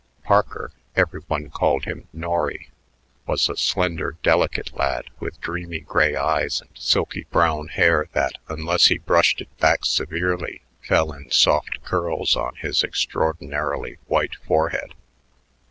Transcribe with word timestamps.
Parker 0.23 0.71
every 0.95 1.19
one 1.27 1.51
called 1.51 1.85
him 1.85 2.07
Norry 2.11 2.71
was 3.27 3.47
a 3.47 3.55
slender, 3.55 4.17
delicate 4.23 4.75
lad 4.75 5.11
with 5.19 5.39
dreamy 5.41 5.79
gray 5.81 6.15
eyes 6.15 6.59
and 6.59 6.71
silky 6.73 7.25
brown 7.29 7.67
hair 7.67 8.07
that, 8.13 8.33
unless 8.49 8.87
he 8.87 8.97
brushed 8.97 9.41
it 9.41 9.57
back 9.59 9.85
severely, 9.85 10.63
fell 10.81 11.13
in 11.13 11.29
soft 11.29 11.83
curls 11.83 12.35
on 12.35 12.55
his 12.55 12.81
extraordinarily 12.83 13.99
white 14.07 14.33
forehead. 14.37 14.95